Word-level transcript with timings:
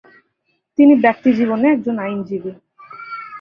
তিনি 0.77 0.93
ব্যক্তিজীবনে 0.95 1.67
একজন 1.67 1.95
আইনজীবী। 1.99 2.51